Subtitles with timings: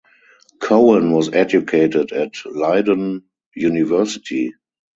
[0.59, 3.21] Cohen was educated at Leiden
[3.53, 4.51] University.